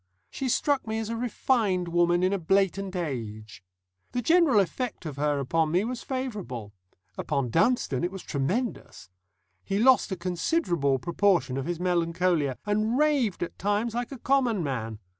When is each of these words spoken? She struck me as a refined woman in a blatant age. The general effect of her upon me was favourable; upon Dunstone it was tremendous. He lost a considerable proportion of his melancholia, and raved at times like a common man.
She 0.31 0.49
struck 0.49 0.87
me 0.87 0.97
as 0.97 1.09
a 1.09 1.15
refined 1.15 1.87
woman 1.87 2.23
in 2.23 2.33
a 2.33 2.39
blatant 2.39 2.95
age. 2.95 3.63
The 4.13 4.21
general 4.23 4.59
effect 4.59 5.05
of 5.05 5.17
her 5.17 5.37
upon 5.39 5.69
me 5.69 5.83
was 5.83 6.01
favourable; 6.01 6.73
upon 7.19 7.51
Dunstone 7.51 8.03
it 8.03 8.09
was 8.11 8.23
tremendous. 8.23 9.09
He 9.63 9.77
lost 9.77 10.11
a 10.11 10.15
considerable 10.17 10.97
proportion 10.97 11.55
of 11.55 11.67
his 11.67 11.79
melancholia, 11.79 12.57
and 12.65 12.97
raved 12.97 13.43
at 13.43 13.59
times 13.59 13.93
like 13.93 14.11
a 14.11 14.17
common 14.17 14.63
man. 14.63 14.97